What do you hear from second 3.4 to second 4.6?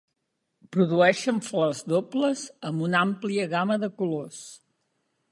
gamma de colors.